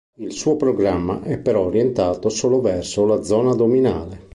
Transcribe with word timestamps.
Il 0.17 0.31
suo 0.31 0.55
programma 0.55 1.21
è 1.21 1.37
però 1.39 1.65
orientato 1.67 2.29
solo 2.29 2.59
verso 2.59 3.05
la 3.05 3.21
zona 3.21 3.51
addominale. 3.51 4.29